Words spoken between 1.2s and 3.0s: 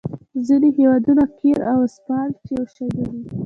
قیر او اسفالټ یو شی